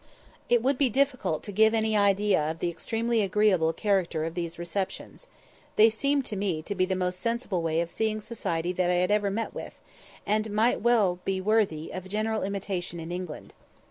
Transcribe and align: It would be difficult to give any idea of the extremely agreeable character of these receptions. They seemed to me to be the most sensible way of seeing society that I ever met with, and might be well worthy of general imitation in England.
It 0.49 0.63
would 0.63 0.79
be 0.79 0.89
difficult 0.89 1.43
to 1.43 1.51
give 1.51 1.75
any 1.75 1.95
idea 1.95 2.49
of 2.49 2.57
the 2.57 2.69
extremely 2.71 3.21
agreeable 3.21 3.71
character 3.71 4.23
of 4.25 4.33
these 4.33 4.57
receptions. 4.57 5.27
They 5.75 5.91
seemed 5.91 6.25
to 6.25 6.35
me 6.35 6.63
to 6.63 6.73
be 6.73 6.85
the 6.85 6.95
most 6.95 7.19
sensible 7.19 7.61
way 7.61 7.81
of 7.81 7.91
seeing 7.91 8.19
society 8.19 8.71
that 8.73 8.89
I 8.89 8.95
ever 8.95 9.29
met 9.29 9.53
with, 9.53 9.77
and 10.25 10.49
might 10.49 10.77
be 10.77 10.81
well 10.81 11.19
worthy 11.43 11.91
of 11.91 12.09
general 12.09 12.41
imitation 12.41 12.99
in 12.99 13.11
England. 13.11 13.53